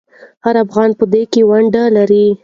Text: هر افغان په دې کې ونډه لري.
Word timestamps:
هر 0.45 0.55
افغان 0.65 0.89
په 0.99 1.05
دې 1.13 1.23
کې 1.31 1.41
ونډه 1.49 1.83
لري. 1.97 2.25